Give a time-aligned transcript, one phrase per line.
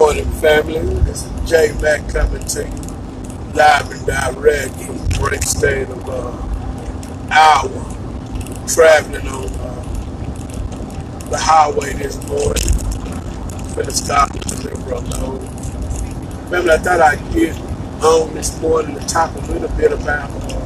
[0.00, 0.78] morning, family.
[1.04, 6.08] This is J Mac coming to you live and direct from the great state of
[6.08, 6.32] uh,
[7.30, 8.64] Iowa.
[8.66, 12.72] Traveling on uh, the highway this morning.
[13.76, 15.42] Finna stop and deliver a load.
[16.48, 17.54] Family, I thought I'd get
[18.02, 20.56] on this morning to talk a little bit about uh,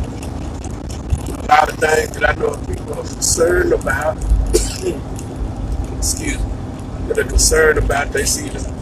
[1.35, 4.17] a lot of things that I know people are concerned about.
[5.97, 6.53] Excuse me.
[7.09, 8.13] That are concerned about.
[8.13, 8.74] They see the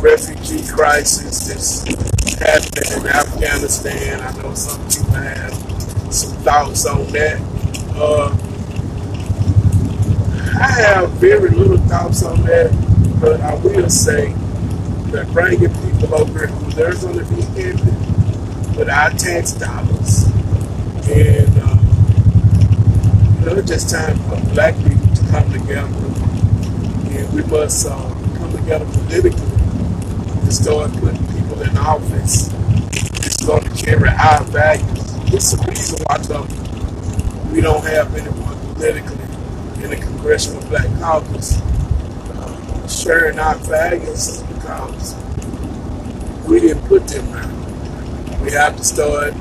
[0.00, 4.20] refugee crisis that's happening in Afghanistan.
[4.20, 5.52] I know some people have
[6.12, 7.40] some thoughts on that.
[7.94, 8.34] Uh,
[10.58, 12.72] I have very little thoughts on that,
[13.20, 14.32] but I will say
[15.12, 20.24] that bringing people over who they're going to be ended with our tax dollars.
[21.08, 21.76] And, uh,
[23.38, 25.88] you know, it's just time for black people to come together.
[27.10, 27.96] And we must uh,
[28.38, 29.49] come together politically
[30.50, 35.14] start putting people in office that's going to carry our values.
[35.32, 39.22] It's the reason why we don't have anyone politically
[39.84, 45.14] in the Congressional Black Caucus uh, sharing our values because
[46.46, 48.42] we didn't put them there.
[48.42, 49.34] We have to start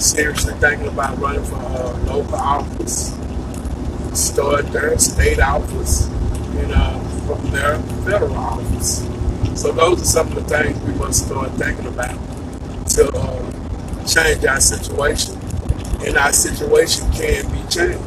[0.00, 3.14] seriously thinking about running for uh, local office,
[4.14, 9.13] start there, state office, and uh, from there, federal office.
[9.56, 12.18] So those are some of the things we must start thinking about
[12.90, 15.38] to uh, change our situation.
[16.04, 17.98] And our situation can be changed.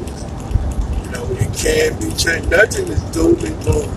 [1.04, 2.52] You know, it can be changed.
[2.52, 3.90] Nothing is doom and gloom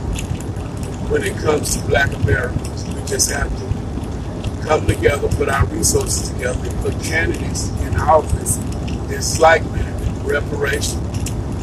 [1.11, 2.85] when it comes to black Americans.
[2.85, 8.59] We just have to come together, put our resources together, and put candidates in office
[9.09, 9.63] that's like
[10.23, 11.01] reparation,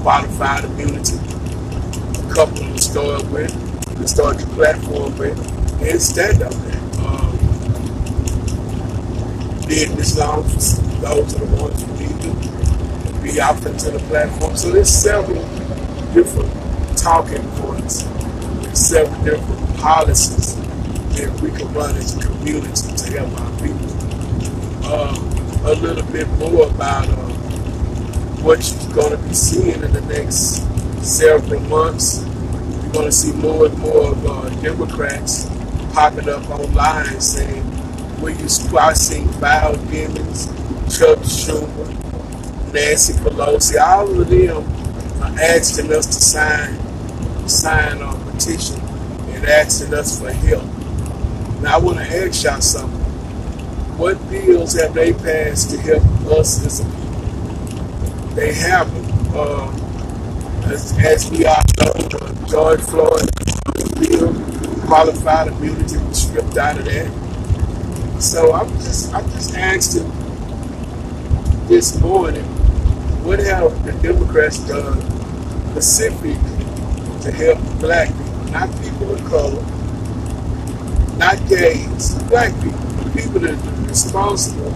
[0.02, 6.54] qualified immunity, a couple to start with, to start your platform with, and stand up.
[7.00, 7.38] Um,
[9.68, 14.56] this long for those are the ones who need to be out into the platform.
[14.56, 15.42] So there's several
[16.14, 16.52] different
[16.98, 18.04] talking points,
[18.74, 20.56] several different policies
[21.16, 23.88] that we can run as a community to help our people.
[24.84, 25.28] Uh,
[25.66, 27.14] a little bit more about uh,
[28.42, 30.64] what you're going to be seeing in the next
[31.06, 32.24] several months.
[32.24, 35.57] You're going to see more and more of uh, Democrats
[35.98, 37.66] popping up online saying,
[38.22, 40.46] "Will you squashing Val Demings,
[40.96, 44.64] Chuck Schumer, Nancy Pelosi, all of them
[45.24, 46.78] are asking us to sign
[47.50, 48.80] sign a petition
[49.32, 50.66] and asking us for help.
[51.62, 53.00] Now I want to ask y'all something.
[53.98, 56.04] What bills have they passed to help
[56.38, 58.36] us as a people?
[58.36, 59.36] They haven't.
[59.36, 59.72] Uh,
[60.72, 63.32] as, as we all know, George Floyd
[64.00, 64.47] bill
[64.88, 68.22] qualified immunity was stripped out of that.
[68.22, 70.10] So I'm just I'm just asking
[71.68, 72.46] this morning,
[73.24, 75.02] what have the Democrats done
[75.72, 76.36] specifically
[77.22, 79.62] to help black people, not people of color,
[81.18, 82.80] not gays, black people,
[83.14, 84.72] people that are responsible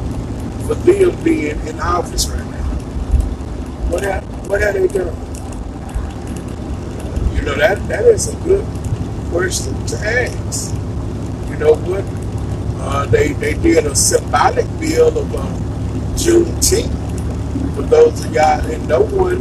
[0.67, 2.57] for them being in office right now.
[3.89, 5.15] What have what have they done?
[7.33, 8.65] You know that that is a good
[9.31, 10.73] question to ask.
[11.49, 12.03] You know what?
[12.83, 15.45] Uh, they they did a symbolic bill of uh,
[16.19, 17.01] Juneteenth
[17.75, 19.37] for those of y'all, and no one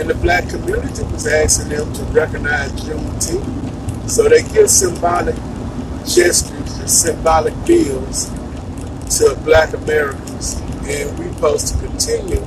[0.00, 4.08] in the black community was asking them to recognize Juneteenth.
[4.08, 5.36] So they give symbolic
[6.06, 8.30] gestures and symbolic bills
[9.18, 10.54] to black Americans,
[10.88, 12.44] and we're supposed to continue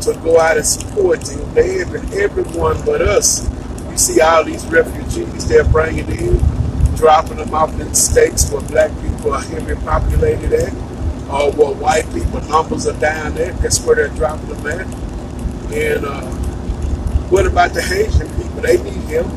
[0.00, 1.54] to go out and support them.
[1.54, 3.46] They having everyone but us
[4.00, 6.38] see all these refugees they're bringing in,
[6.96, 10.72] dropping them off in states where black people are heavily populated at,
[11.30, 13.52] or where white people numbers are down there.
[13.54, 14.86] That's where they're dropping them at.
[15.72, 16.30] And uh,
[17.28, 18.62] what about the Haitian people?
[18.62, 19.30] They need help.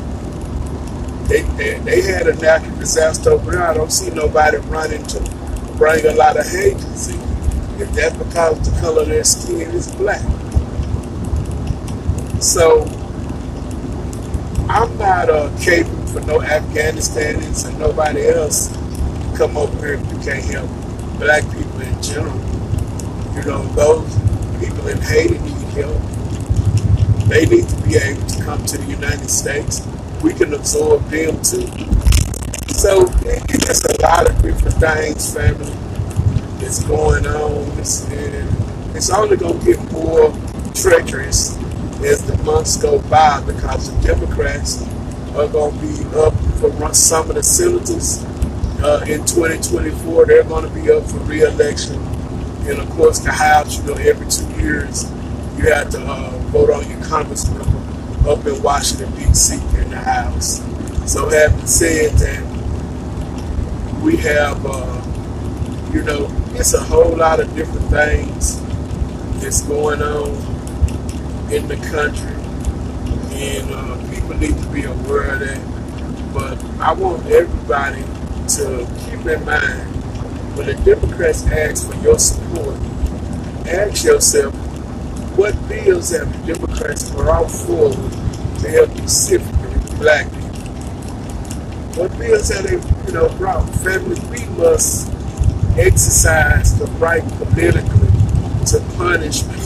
[1.28, 3.62] They, they, they had a natural disaster over there.
[3.62, 5.20] I don't see nobody running to
[5.76, 7.20] bring a lot of Haitians in.
[7.80, 10.22] If that's because the color of their skin is black.
[12.40, 12.84] So
[14.74, 20.12] I'm not uh, capable for no Afghanistanians and nobody else to come over here if
[20.12, 20.68] you can't help
[21.20, 22.34] black people in general.
[23.36, 24.12] You know, those
[24.58, 25.96] people in Haiti need help.
[27.28, 29.86] They need to be able to come to the United States.
[30.24, 31.70] We can absorb them too.
[32.74, 35.70] So there's a lot of different things, family,
[36.58, 37.78] that's going on.
[37.78, 40.36] It's, it's only going to get more
[40.74, 41.56] treacherous
[42.04, 44.82] as the months go by because the Democrats
[45.34, 48.22] are going to be up for some of the senators
[48.82, 51.96] uh, in 2024, they're going to be up for re-election.
[52.66, 55.10] And of course, the House, you know, every two years,
[55.56, 59.54] you have to uh, vote on your Congress member up in Washington, D.C.
[59.54, 60.58] in the House.
[61.10, 62.42] So having said that,
[64.02, 68.60] we have, uh, you know, it's a whole lot of different things
[69.40, 70.53] that's going on
[71.50, 72.34] in the country.
[73.36, 76.32] And uh, people need to be aware of that.
[76.32, 78.02] But I want everybody
[78.56, 79.94] to keep in mind
[80.56, 82.76] when the Democrats ask for your support,
[83.66, 84.54] ask yourself
[85.36, 88.12] what bills have the Democrats brought forward
[88.60, 90.44] to help specifically black people?
[91.96, 93.68] What bills have they, you know, brought?
[93.76, 95.08] Family, we must
[95.76, 98.10] exercise the right politically
[98.66, 99.63] to punish people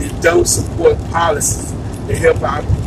[0.00, 1.72] that don't support policies
[2.08, 2.80] to help our people.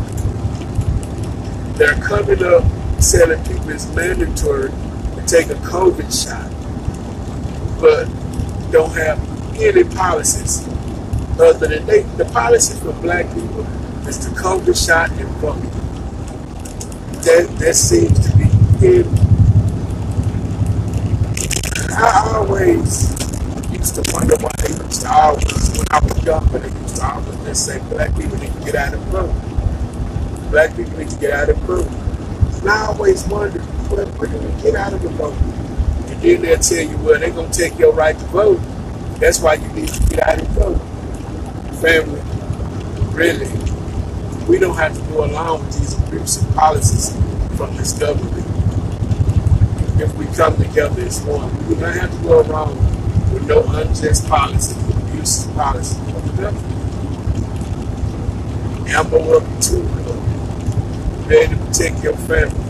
[1.76, 2.64] They're coming up
[3.00, 6.50] telling people it's mandatory to take a COVID shot,
[7.80, 8.06] but
[8.72, 9.20] don't have
[9.60, 10.68] any policies
[11.40, 13.62] other than they, the policy for black people
[14.08, 15.62] is the COVID shot and vote.
[17.24, 18.44] That that seems to be
[18.86, 19.08] it.
[21.96, 23.13] I always
[23.84, 27.06] used to wonder why they used to always, when I was younger, they used to
[27.06, 30.52] always just say black people need to get out of vote.
[30.52, 31.88] Black people need to get out of vote.
[32.62, 35.34] And I always wondered, well, when do we get out of the vote?
[35.34, 38.60] And then they'll tell you, well, they're going to take your right to vote.
[39.20, 40.82] That's why you need to get out and vote
[41.84, 42.22] family,
[43.12, 43.46] really,
[44.48, 47.12] we don't have to go along with these abusive policies
[47.58, 48.48] from this government.
[50.00, 52.83] If we come together as one, we don't have to go along
[53.48, 56.70] no unjust policy, abusive policy from the government.
[58.94, 59.82] To work too,
[61.28, 62.64] ready to protect your family.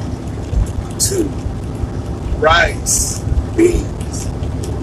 [0.99, 1.25] Two,
[2.39, 3.19] rice,
[3.55, 4.27] beans,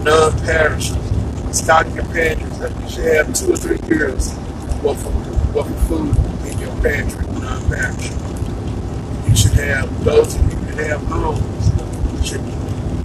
[0.05, 2.47] non-perishable stock your pantry.
[2.83, 4.35] You should have two or three years
[4.83, 6.17] worth of, worth of food
[6.47, 9.29] in your pantry, non-perishable.
[9.29, 12.45] You should have, those of you that have homes, should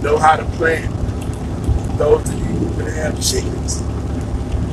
[0.02, 0.95] know how to plant.
[1.96, 3.80] Those of you that have chickens,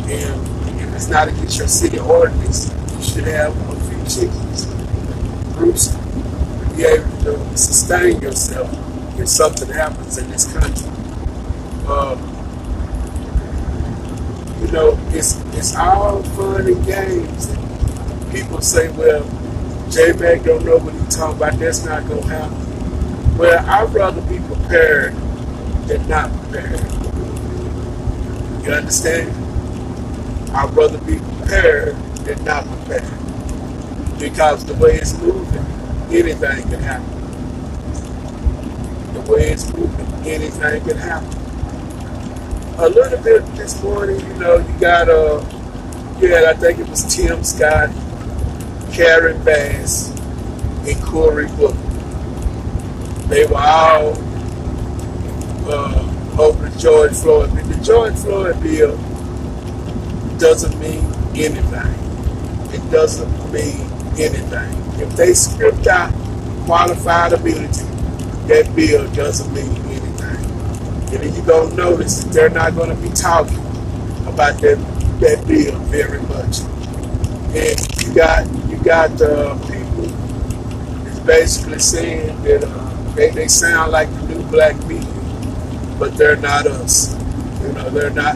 [0.10, 4.68] and if it's not against your city ordinance, you should have a few chickens,
[5.56, 8.70] roost, to be able to sustain yourself
[9.20, 10.90] if something happens in this country.
[11.88, 12.20] Um,
[14.62, 17.48] you know, it's it's all fun and games.
[17.50, 19.24] And people say, well,
[19.90, 21.60] J Mac don't know what he's talking about.
[21.60, 23.38] That's not gonna happen.
[23.38, 25.14] Well, I'd rather be prepared
[25.88, 26.93] than not prepared.
[28.64, 29.30] You understand?
[30.56, 31.96] I'd rather be prepared
[32.26, 33.04] than not prepared.
[34.20, 35.66] Because the way it's moving,
[36.12, 37.12] anything can happen.
[39.14, 41.44] The way it's moving, anything can happen
[42.78, 45.40] a little bit this morning, you know, you got uh
[46.20, 47.90] you had I think it was Tim Scott,
[48.92, 50.10] Karen Bass,
[50.88, 51.78] and Cory Booker.
[53.28, 54.14] They were all
[55.68, 57.66] uh, over the George Floyd bill.
[57.68, 58.98] The George Floyd bill
[60.38, 61.04] doesn't mean
[61.36, 62.74] anything.
[62.74, 63.82] It doesn't mean
[64.18, 65.02] anything.
[65.02, 66.14] If they script out
[66.66, 67.86] qualified immunity,
[68.48, 71.22] that bill doesn't mean anything.
[71.22, 73.60] and you're going to notice that they're not going to be talking
[74.28, 74.78] about that,
[75.20, 76.60] that bill very much.
[77.56, 80.08] And you got you got uh, people
[81.04, 85.13] that's basically saying that uh, they, they sound like the new black media,
[86.00, 87.14] but they're not us.
[87.62, 88.36] You know, they're not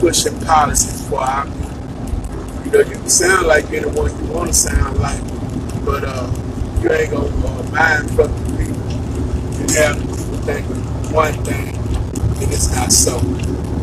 [0.00, 2.64] pushing policies for our people.
[2.64, 5.20] You know, you can sound like anyone you want to sound like,
[5.84, 6.30] but uh,
[6.80, 8.82] you ain't going to uh, mind fuck the people
[9.60, 11.82] and have people thinking one thing
[12.42, 13.18] and it's not so.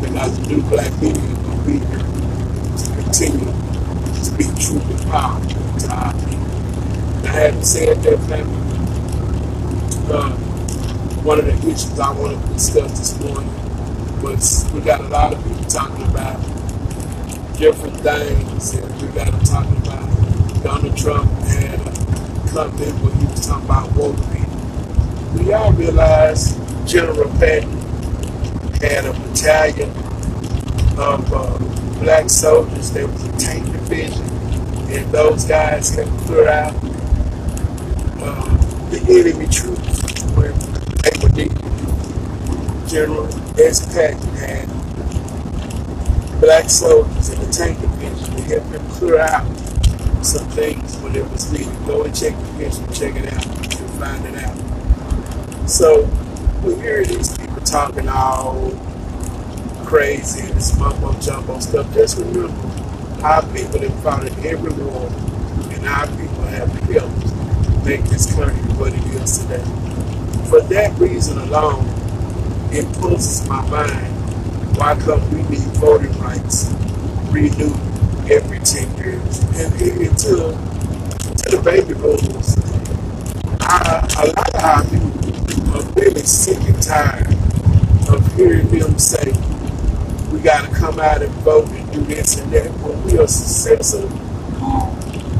[0.00, 5.10] Because the new black is going to be here to continue to speak truth and
[5.10, 5.40] power
[5.78, 7.26] to our people.
[7.26, 8.60] I haven't said that, family.
[10.12, 10.49] Uh,
[11.22, 15.34] one of the issues I want to discuss this morning was we got a lot
[15.34, 16.40] of people talking about
[17.58, 21.82] different things, and we got them talking about Donald Trump and
[22.48, 25.36] comment where he was talking about woke people.
[25.36, 26.56] Do y'all realize
[26.90, 27.70] General Patton
[28.80, 29.90] had a battalion
[30.98, 31.58] of uh,
[32.00, 32.92] black soldiers.
[32.92, 34.24] There was a tank division,
[34.90, 36.74] and those guys had cleared out
[38.22, 38.56] uh,
[38.88, 39.99] the enemy troops
[41.44, 42.88] needed.
[42.88, 43.26] General
[43.60, 43.92] S.
[43.92, 44.68] Patton had
[46.40, 49.46] black soldiers in the tank division to help them clear out
[50.24, 51.72] some things when it was needed.
[51.86, 53.44] Go and check the division, check it out,
[53.78, 55.68] you'll find it out.
[55.68, 56.08] So
[56.64, 58.70] we hear these people talking all
[59.84, 62.48] crazy and this mumbo jumbo stuff, just remember
[63.20, 65.06] how people have fought in every war
[65.72, 69.89] and our people have helped make this country what it is today.
[70.50, 71.86] For that reason alone,
[72.72, 74.10] it pulls my mind
[74.76, 76.72] why come we need voting rights
[77.30, 77.76] renewed
[78.28, 79.38] every 10 years?
[79.54, 80.50] And, and to,
[81.36, 82.56] to the baby boomers,
[83.60, 87.28] a lot of our people are really sick and tired
[88.08, 89.32] of hearing them say,
[90.32, 92.70] we got to come out and vote and do this and that.
[92.78, 94.08] When we are successful,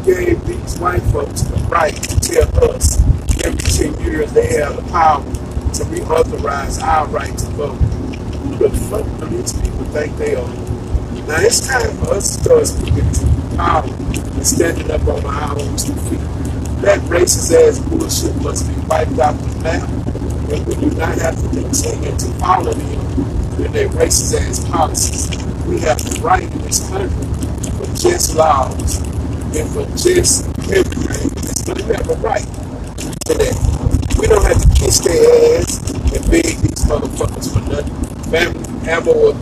[0.04, 3.09] gave these white folks the right to tell us
[3.44, 7.74] every 10 years they have the power to reauthorize our right to vote?
[7.74, 10.48] Who the fuck do these people think they are?
[11.26, 15.52] Now it's time for us to start speaking to power and standing up on our
[15.52, 16.20] own two feet.
[16.82, 19.88] That racist ass bullshit must be wiped out the map,
[20.50, 25.28] and we do not have to continue to follow them with their racist ass policies.
[25.66, 27.08] We have the right in this country
[27.76, 28.98] for just laws
[29.54, 31.30] and for just everything.
[31.76, 32.46] We have a right
[33.38, 34.16] that.
[34.18, 37.94] We don't have to kiss their ass and beg these motherfuckers for nothing.
[38.30, 39.34] Family, ammo, or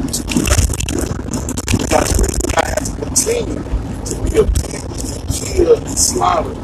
[1.78, 3.62] because we do not have to continue
[4.04, 6.56] to be abused, killed, and slaughtered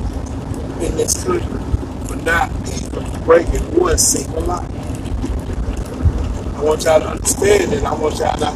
[0.82, 1.58] in this country
[2.06, 4.64] for not even breaking one single law.
[6.54, 7.84] I want y'all to understand that.
[7.84, 8.50] I want y'all to.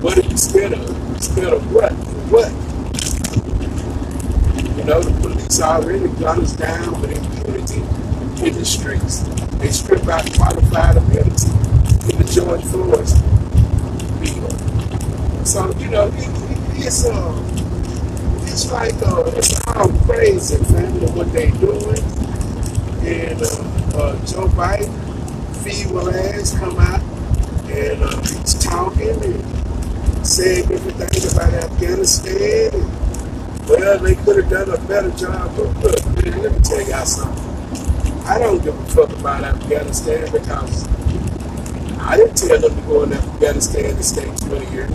[0.00, 1.22] What are you scared of?
[1.22, 1.92] Scared of what?
[2.30, 2.50] What?
[4.76, 8.01] You know, the police already gun us down with impunity
[8.42, 9.20] in the streets.
[9.58, 11.50] They strip out qualified immunity
[12.10, 13.06] in the George Floyd
[14.20, 15.44] bill.
[15.44, 17.42] So you know, it, it, it's uh,
[18.42, 22.02] it's like uh, it's all crazy, man, what they doing.
[23.04, 24.92] And uh, uh, Joe Biden,
[25.62, 27.02] feeble ass, come out
[27.72, 32.74] and uh, he's talking and saying different things about Afghanistan.
[32.74, 35.56] And, well, they could have done a better job.
[35.56, 37.31] But look, man, let me tell y'all something.
[38.24, 40.86] I don't give a fuck about Afghanistan because
[41.98, 44.90] I didn't tell them to go in Afghanistan to stay 20 years.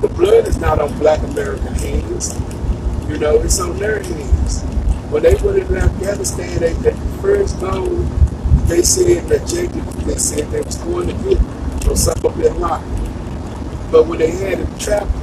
[0.00, 2.34] The blood is not on black American hands.
[3.06, 4.62] You know, it's on their hands.
[5.10, 7.84] When they went into Afghanistan, they, they first goal,
[8.66, 12.60] they said that Jacob, they said they was going to get or something up in
[12.60, 12.84] locked.
[13.92, 15.14] But when they had him trapped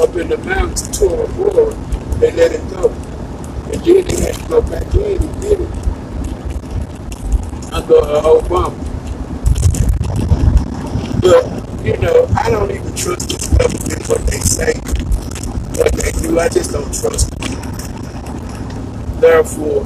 [0.00, 1.70] up in the mountains to a war,
[2.18, 2.88] they let him go.
[2.90, 5.87] And then they had to go back in and get it
[7.78, 8.74] under Obama.
[11.22, 14.74] But, you know, I don't even trust this government, what they say,
[15.78, 16.40] what they do.
[16.40, 19.20] I just don't trust them.
[19.20, 19.84] Therefore,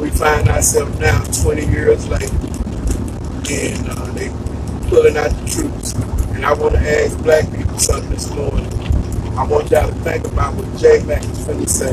[0.00, 2.34] we find ourselves now 20 years later,
[3.50, 4.28] and uh, they
[4.88, 5.92] pulling out the troops.
[6.34, 8.66] And I want to ask black people something this morning.
[9.36, 11.92] I want y'all to think about what J Mac is to say.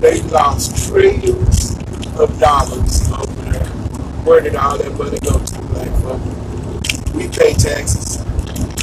[0.00, 1.78] They lost trillions
[2.18, 3.35] of dollars there.
[4.26, 7.14] Where did all that money go to, black?
[7.14, 8.20] We pay taxes.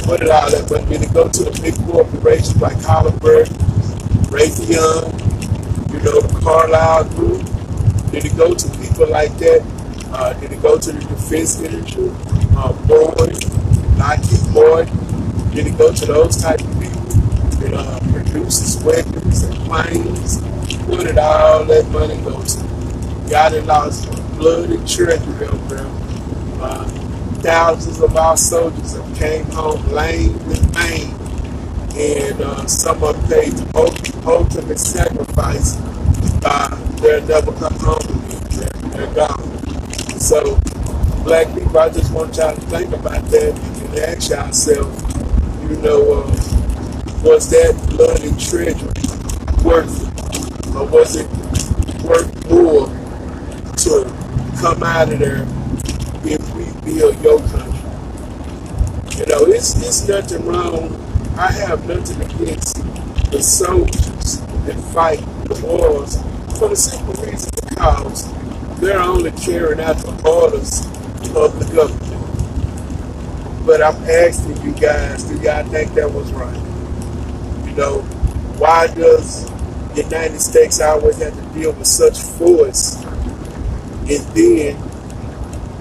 [0.06, 3.54] Where did all that money it go to the big corporations like Halliburton,
[4.32, 7.42] Raytheon, you know, the Carlyle Group?
[8.10, 9.62] Did it go to people like that?
[10.14, 12.08] Uh, did it go to the defense industry?
[12.56, 13.44] uh, Boyd,
[13.98, 14.88] Lockheed Boyd,
[15.52, 17.02] did it go to those type of people
[17.60, 20.40] that uh, produces weapons and planes?
[20.86, 22.60] Where did all that money go to?
[23.28, 24.13] Y'all done lost
[24.44, 25.86] blood and treasury over there.
[26.60, 26.84] Uh,
[27.40, 33.30] thousands of our soldiers have came home lame and maimed, and uh, some of them
[33.30, 35.76] paid the ultimate sacrifice.
[37.00, 37.96] They'll never come home
[38.26, 38.42] again.
[38.50, 40.20] They're, they're gone.
[40.20, 40.56] So
[41.24, 44.92] black people, I just want y'all to think about that and ask yourself,
[45.70, 46.26] you know, uh,
[47.22, 48.92] was that blood and treasure
[49.66, 50.76] worth it?
[50.76, 51.30] Or was it
[52.04, 52.88] worth more
[53.76, 54.23] to
[54.64, 55.46] come out of there
[56.24, 57.78] if we build your country?
[59.18, 60.88] You know, it's, it's nothing wrong.
[61.36, 62.76] I have nothing against
[63.30, 66.16] the soldiers that fight the wars
[66.58, 68.32] for the simple reason because
[68.80, 70.80] they're only carrying out the orders
[71.36, 73.66] of the government.
[73.66, 76.56] But I'm asking you guys, do y'all think that was right?
[77.68, 78.00] You know,
[78.56, 79.44] why does
[79.90, 83.04] the United States always have to deal with such force?
[84.06, 84.76] And then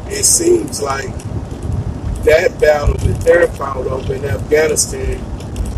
[0.07, 1.09] it seems like
[2.23, 5.19] that battle that they're fought over in Afghanistan,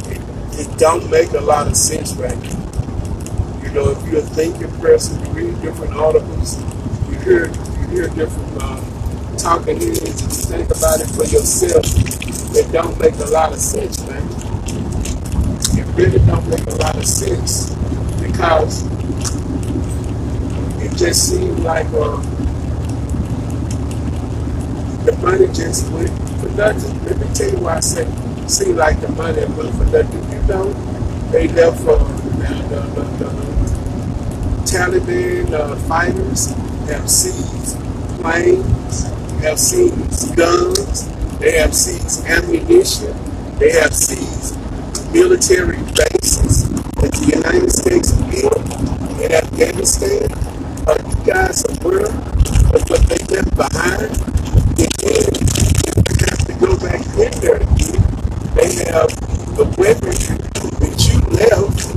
[0.06, 0.22] it,
[0.60, 3.62] it don't make a lot of sense right now.
[3.64, 6.62] You know, if you're a thinking person, you read different articles,
[7.10, 11.86] you hear you hear different uh, talking is if you think about it for yourself,
[12.56, 14.24] it don't make a lot of sense, man.
[15.78, 17.74] It really don't make a lot of sense
[18.22, 18.84] because
[20.96, 22.18] just seemed like uh,
[25.06, 26.10] the money just went
[26.40, 27.04] for nothing.
[27.06, 28.06] Let me tell you why I say
[28.48, 30.32] seemed like the money went for nothing.
[30.32, 30.72] You know,
[31.32, 31.98] they left the,
[32.70, 33.46] the, the, the
[34.66, 36.52] Taliban uh, fighters
[36.90, 37.78] have seized
[38.22, 39.04] planes,
[39.42, 41.10] have seized guns,
[41.40, 43.14] they have seized ammunition,
[43.60, 44.56] they have seized
[45.14, 50.55] military bases that the United States built in Afghanistan.
[50.88, 54.12] Uh, you guys are aware of what they left behind?
[55.02, 55.36] And
[56.30, 57.98] have to go back in there again.
[58.54, 59.10] They have
[59.58, 60.38] the weaponry
[60.78, 61.90] that you left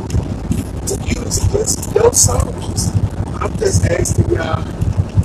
[0.88, 2.88] to use against your soldiers.
[3.37, 4.64] I'm just asking y'all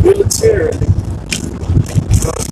[0.03, 0.87] militarily.
[2.19, 2.43] Uh,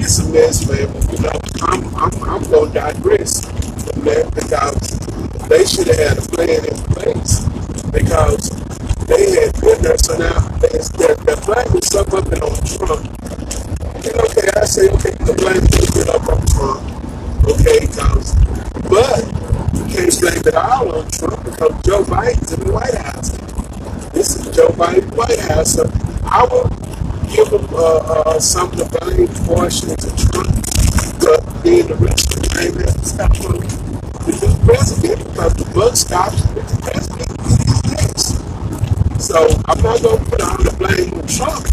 [0.00, 0.92] it's a mess, man.
[0.94, 4.98] But, you know, I'm, I'm, I'm going to digress from that because
[5.48, 7.44] they should have had a plan in place
[7.92, 8.65] because
[9.06, 9.98] they had been there.
[9.98, 13.02] So now they're, they're blaming something up on Trump.
[14.04, 16.82] And okay, I say, okay, you can blame it up on Trump.
[17.46, 18.34] Okay, because,
[18.90, 19.22] but
[19.74, 23.30] you can't blame it all on Trump because Joe Biden's in the White House.
[24.12, 25.74] This is Joe Biden's White House.
[25.74, 25.90] So
[26.24, 26.68] I will
[27.28, 30.50] give him uh, uh, some of the blame portion to Trump,
[31.20, 32.46] but then the rest of the
[32.82, 38.45] to stop from the new president because the buck stops with the president these days.
[39.18, 41.64] So I'm not to put all the blame on Trump.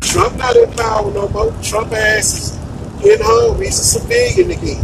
[0.00, 1.52] Trump not in power no more.
[1.62, 3.60] Trump ass is in home.
[3.60, 4.82] He's a civilian again.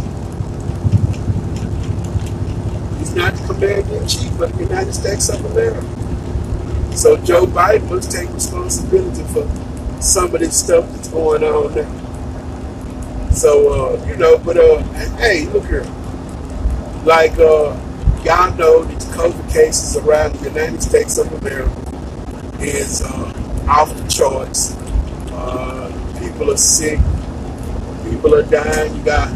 [2.99, 5.81] He's not the commander in chief of the United States of America.
[6.95, 9.49] So Joe Biden must take responsibility for
[9.99, 13.31] some of this stuff that's going on now.
[13.31, 14.83] So uh, you know, but uh,
[15.17, 15.83] hey, look here.
[17.05, 17.75] Like uh,
[18.23, 21.82] y'all know, these COVID cases around the United States of America
[22.63, 24.75] is uh, off the charts.
[25.31, 26.99] Uh, people are sick.
[28.09, 28.95] People are dying.
[28.95, 29.29] You got,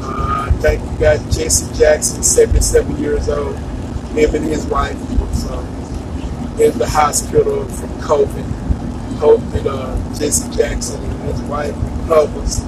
[0.00, 3.56] uh, I think you got Jesse Jackson, 77 years old.
[4.14, 5.60] Him and his wife was uh,
[6.60, 8.44] in the hospital from COVID.
[9.18, 9.64] Hope that
[10.18, 12.60] Jesse Jackson and his wife recovers.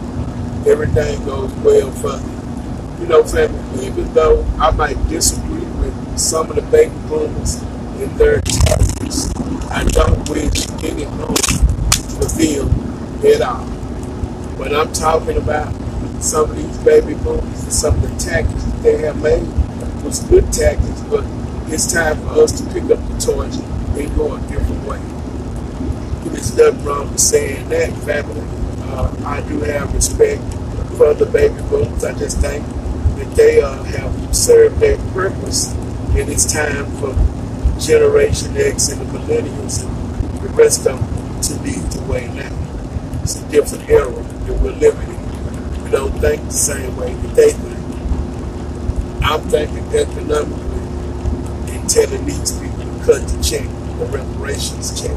[0.66, 3.00] Everything goes well for them.
[3.00, 7.62] You know, family, even though I might disagree with some of the baby boomers
[8.00, 8.40] in their
[9.00, 13.66] I don't wish any harm for them at all.
[14.56, 15.74] But I'm talking about
[16.22, 19.46] some of these baby boomers and some of the tactics that they have made
[20.02, 21.24] was good tactics, but
[21.66, 23.54] it's time for us to pick up the torch
[23.98, 25.00] and go a different way.
[26.30, 28.40] There's nothing wrong with saying that, family.
[28.88, 30.42] Uh, I do have respect
[30.96, 32.02] for the baby boomers.
[32.02, 32.64] I just think
[33.16, 37.14] that they uh, have served their purpose, and it's time for
[37.79, 42.51] Generation X and the millennials and the rest of them to lead the way now.
[43.23, 45.85] It's a different era that we're living in.
[45.85, 47.77] We don't think the same way that they think.
[49.23, 55.17] I'm thinking economically and telling these people to cut the check, the reparations check.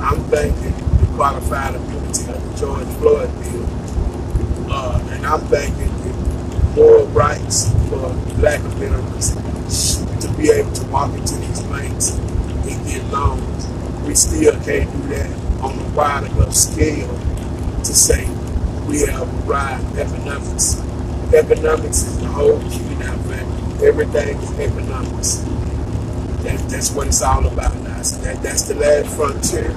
[0.00, 4.72] I'm thinking the qualified immunity of the George Floyd bill.
[4.72, 9.34] Uh, and I'm thinking more rights for black Americans
[9.70, 13.66] to be able to walk into these banks and get loans.
[14.06, 15.30] We still can't do that
[15.62, 17.08] on a wide enough scale
[17.78, 18.26] to say
[18.88, 20.80] we have a right economics.
[21.32, 23.82] Economics is the whole key now, man.
[23.82, 25.36] Everything is economics.
[26.42, 28.02] That, that's what it's all about now.
[28.02, 29.72] So that, that's the last frontier.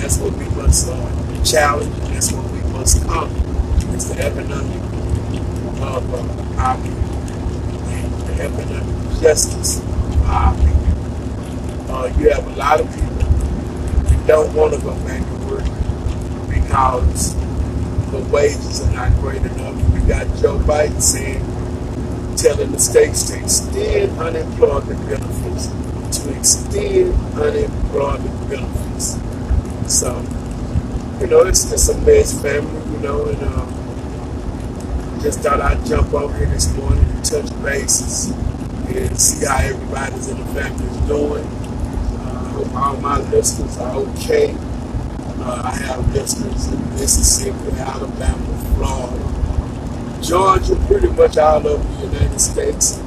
[0.00, 1.94] That's what we must uh, challenge.
[2.10, 3.30] That's what we must come.
[3.94, 4.82] It's the economic
[5.80, 6.76] of uh, our
[9.20, 10.78] justice people.
[11.90, 15.64] Uh, you have a lot of people that don't want to go back to work
[16.48, 17.34] because
[18.12, 19.76] the wages are not great enough.
[19.92, 21.44] You got Joe Biden saying,
[22.36, 25.66] telling the states to extend unemployment benefits,
[26.20, 29.18] to extend unemployment benefits.
[29.92, 30.22] So,
[31.20, 33.87] you know, it's just a mess, family, you know, and um,
[35.20, 38.30] just thought I'd jump over here this morning and touch bases
[38.88, 41.44] and see how everybody's in the family is doing.
[41.44, 44.54] Uh, I hope all my listeners are okay.
[45.40, 52.40] Uh, I have listeners in Mississippi, Alabama, Florida, Georgia, pretty much all over the United
[52.40, 52.98] States.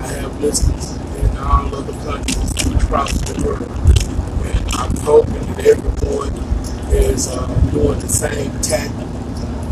[0.00, 3.70] I have listeners in all other countries across the world.
[4.46, 6.32] And I'm hoping that everyone
[6.92, 8.50] is uh, doing the same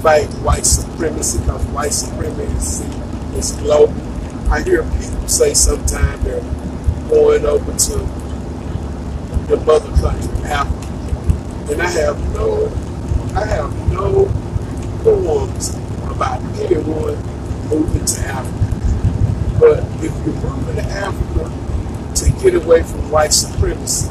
[0.03, 2.85] fight white supremacy because white supremacy
[3.37, 3.95] is global.
[4.51, 6.41] I hear people say sometimes they're
[7.11, 7.99] going over to
[9.49, 12.67] the mother country, Africa, and I have no,
[13.35, 14.27] I have no
[15.03, 17.17] qualms about anyone
[17.69, 19.59] moving to Africa.
[19.59, 24.09] But if you're moving to Africa to get away from white supremacy,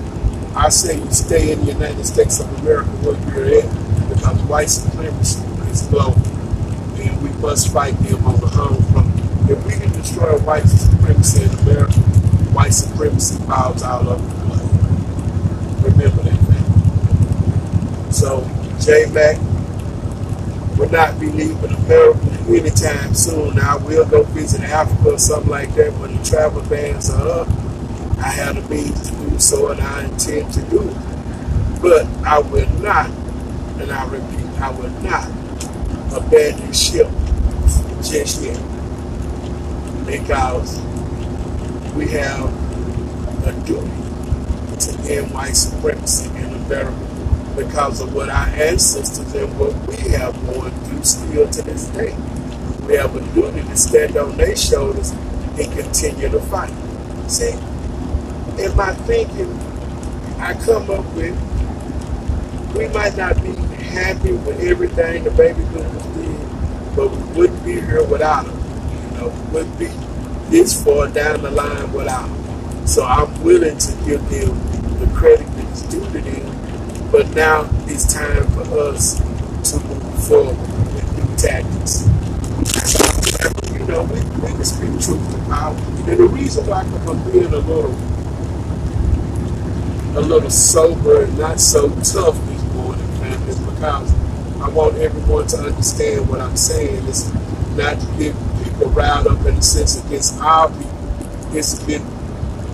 [0.54, 4.70] I say you stay in the United States of America where you're at because white
[4.70, 5.47] supremacy
[5.84, 9.14] And we must fight them on the home front.
[9.50, 11.94] If we can destroy white supremacy in America,
[12.52, 15.94] white supremacy falls all over the place.
[15.94, 18.12] Remember that, man.
[18.12, 18.42] So,
[18.80, 19.38] J Mac
[20.80, 23.56] will not be leaving America anytime soon.
[23.56, 27.48] Now, we'll go visit Africa or something like that when the travel bans are up.
[28.18, 30.98] I have the means to do so and I intend to do it.
[31.84, 33.12] But I will not,
[33.80, 35.37] and I repeat, I will not
[36.18, 37.08] abandon ship
[38.02, 38.58] just yet.
[40.06, 40.80] Because
[41.94, 42.46] we have
[43.46, 43.92] a duty
[44.80, 47.08] to end white supremacy in America
[47.56, 52.16] because of what our ancestors and what we have gone through still to this day.
[52.86, 56.72] We have a duty to stand on their shoulders and continue to fight.
[57.30, 57.52] See,
[58.64, 59.52] in my thinking,
[60.40, 61.36] I come up with,
[62.76, 63.52] we might not be
[63.84, 68.58] happy with everything the baby boomers did, but we wouldn't be here without them.
[69.12, 69.88] You know, we wouldn't be
[70.50, 72.88] this far down the line without them.
[72.88, 77.12] So I'm willing to give them the credit that is due to them.
[77.12, 79.18] But now it's time for us
[79.72, 82.08] to move forward with new tactics.
[83.74, 85.76] You know, we, we can speak truth to power.
[86.08, 87.96] And the reason why I'm being a little
[90.18, 95.58] a little sober and not so tough this morning, man, is I want everyone to
[95.58, 97.08] understand what I'm saying.
[97.08, 97.32] It's
[97.76, 101.56] not to get people riled up in the sense against our people.
[101.58, 102.02] It's to get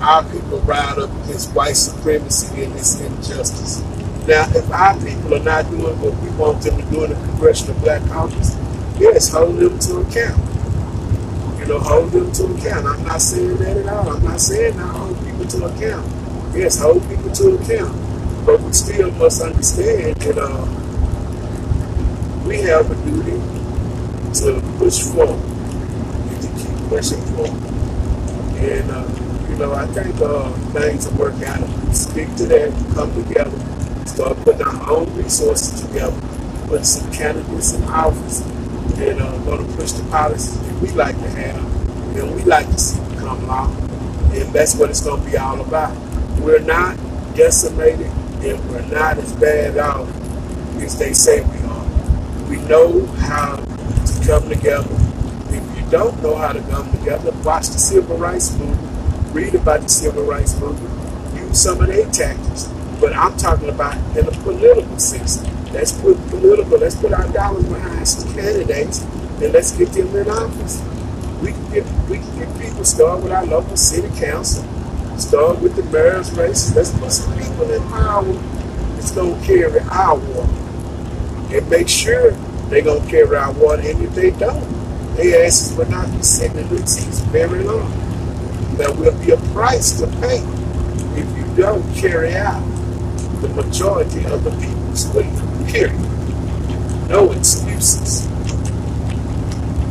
[0.02, 3.82] our people riled up against white supremacy and this injustice.
[4.28, 7.16] Now, if our people are not doing what we want them to do in the
[7.28, 8.56] Congressional Black Caucus,
[9.00, 10.40] yes, hold them to account.
[11.60, 12.86] You know, hold them to account.
[12.86, 14.16] I'm not saying that at all.
[14.16, 16.24] I'm not saying I hold people to account
[16.56, 18.46] yes, hold people to account.
[18.46, 20.66] But we still must understand that uh,
[22.46, 23.38] we have a duty
[24.40, 27.62] to push forward and to keep pushing forward.
[28.60, 31.96] And, uh, you know, I think uh, things are working out.
[31.96, 36.20] Stick to that, come together, start putting our own resources together,
[36.68, 38.42] put some candidates in office,
[38.98, 41.74] and uh, going to push the policies that we like to have
[42.16, 43.76] and we like to see come along.
[44.34, 45.96] And that's what it's going to be all about
[46.44, 46.98] we're not
[47.36, 48.08] decimated
[48.44, 50.10] and we're not as bad off
[50.82, 51.63] as they say we.
[52.54, 54.96] We know how to come together.
[55.50, 59.82] If you don't know how to come together, watch the Civil Rights Movement, read about
[59.82, 62.66] the Civil Rights Movement, use some of their tactics.
[63.02, 65.44] But I'm talking about in a political sense.
[65.72, 70.30] Let's put political, let's put our dollars behind some candidates and let's get them in
[70.30, 70.80] office.
[71.42, 74.64] We can get we can get people started with our local city council
[75.18, 76.76] Start with the mayor's races.
[76.76, 78.24] Let's put some people in power
[78.94, 80.60] that's to carry our water.
[81.52, 82.36] And make sure
[82.74, 83.82] they're going to carry our water.
[83.82, 84.64] And if they don't,
[85.16, 87.92] their asses will not be sitting in the seats very long.
[88.78, 90.40] There will be a price to pay
[91.16, 92.62] if you don't carry out
[93.42, 95.68] the majority of the people's will.
[95.68, 96.00] Period.
[97.10, 98.28] No excuses.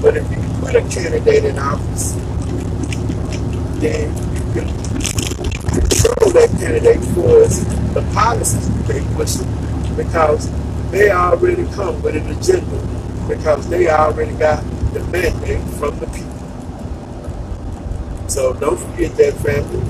[0.02, 2.14] But if you put a candidate in office,
[3.78, 4.68] then you can
[5.70, 7.46] control that candidate for
[7.94, 9.36] the policies that they push
[9.96, 10.50] because
[10.92, 16.50] they already come with an agenda because they already got the mandate from the people.
[18.28, 19.80] So don't forget that family.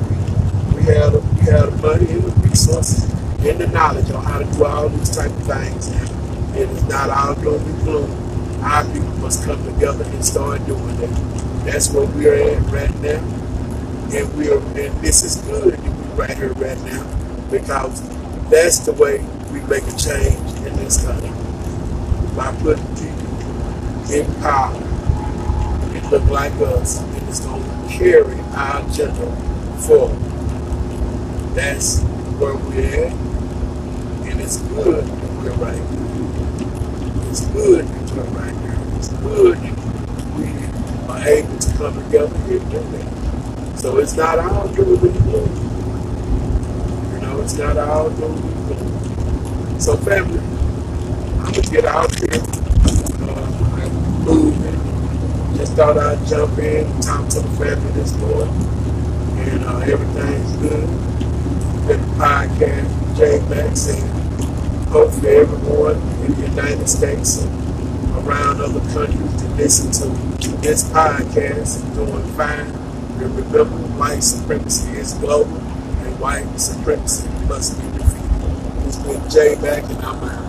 [0.77, 3.05] We have we have the money and the resources
[3.45, 5.89] and the knowledge on how to do all these type of things.
[5.89, 8.63] And it is not all gloom and gloom.
[8.65, 11.65] Our people must come together and start doing that.
[11.67, 13.21] That's where we're at right now.
[14.13, 15.79] And we're and this is good
[16.19, 17.05] right here, right now,
[17.51, 18.03] because
[18.51, 19.19] that's the way
[19.53, 21.31] we make a change in this country.
[22.37, 28.87] By putting people in power and look like us, and it's going to carry our
[28.89, 29.37] agenda
[29.87, 30.19] forward.
[31.55, 32.01] That's
[32.39, 37.31] where we're at, and it's good that we're right here.
[37.31, 38.97] It's good that we're right here.
[38.97, 39.77] It's good that
[40.37, 43.79] we are able to come together and do that.
[43.79, 45.63] So it's not our doing you do
[47.43, 48.62] it's not be good.
[49.79, 52.41] So, family, I'm gonna get out here.
[53.23, 55.57] Uh, I'm moving.
[55.57, 58.55] Just thought I'd jump in, talk to the family this morning,
[59.39, 60.87] and uh, everything's good.
[61.89, 69.43] Been podcast, J Mac's, and hopefully everyone in the United States and around other countries
[69.43, 72.61] to listen to this podcast is doing fine.
[73.21, 73.65] And remember,
[73.99, 77.92] white supremacy is global, and white supremacy must be
[79.29, 80.42] J Mac, and I'm out.